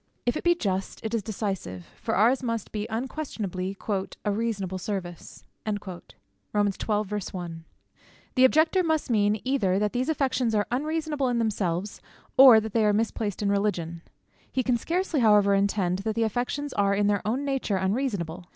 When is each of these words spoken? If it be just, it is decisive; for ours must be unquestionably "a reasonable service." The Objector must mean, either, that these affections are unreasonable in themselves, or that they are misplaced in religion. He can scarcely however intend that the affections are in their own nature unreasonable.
If 0.25 0.35
it 0.35 0.43
be 0.43 0.55
just, 0.55 0.99
it 1.05 1.13
is 1.13 1.21
decisive; 1.21 1.85
for 1.95 2.15
ours 2.15 2.41
must 2.41 2.71
be 2.71 2.87
unquestionably 2.89 3.77
"a 4.25 4.31
reasonable 4.31 4.79
service." 4.79 5.43
The 5.63 6.73
Objector 8.45 8.83
must 8.83 9.09
mean, 9.11 9.41
either, 9.43 9.77
that 9.77 9.93
these 9.93 10.09
affections 10.09 10.55
are 10.55 10.65
unreasonable 10.71 11.27
in 11.27 11.37
themselves, 11.37 12.01
or 12.35 12.59
that 12.59 12.73
they 12.73 12.83
are 12.83 12.93
misplaced 12.93 13.43
in 13.43 13.51
religion. 13.51 14.01
He 14.51 14.63
can 14.63 14.75
scarcely 14.77 15.19
however 15.19 15.53
intend 15.53 15.99
that 15.99 16.15
the 16.15 16.23
affections 16.23 16.73
are 16.73 16.95
in 16.95 17.05
their 17.05 17.21
own 17.23 17.45
nature 17.45 17.77
unreasonable. 17.77 18.47